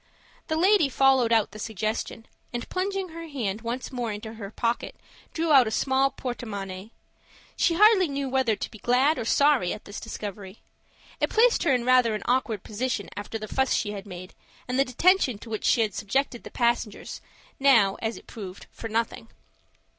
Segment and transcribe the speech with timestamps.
[0.47, 4.95] The lady followed out the suggestion, and, plunging her hand once more into her pocket,
[5.31, 6.89] drew out a small porte monnaie.
[7.55, 10.59] She hardly knew whether to be glad or sorry at this discovery.
[11.19, 14.33] It placed her in rather an awkward position after the fuss she had made,
[14.67, 17.21] and the detention to which she had subjected the passengers,
[17.59, 19.27] now, as it proved, for nothing.